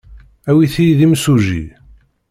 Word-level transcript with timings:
Awit-iyi-d 0.49 0.99
imsujji. 1.05 1.65